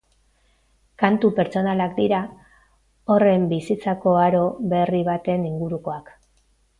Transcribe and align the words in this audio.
Kantu 1.01 1.27
pertsonalak 1.39 1.93
dira, 1.99 2.21
horren 3.15 3.45
bizitzako 3.53 4.15
aro 4.25 4.41
berri 4.73 5.03
baten 5.11 5.45
ingurukoak. 5.55 6.11